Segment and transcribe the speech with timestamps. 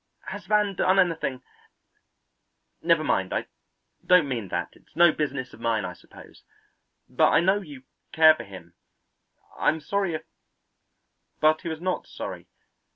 [0.29, 1.43] Has Van done anything
[2.81, 3.45] never mind, I
[4.03, 6.41] don't mean that; it's no business of mine, I suppose.
[7.07, 8.73] But I know you care for him.
[9.59, 10.23] I'm sorry if"
[11.39, 12.47] But he was not sorry.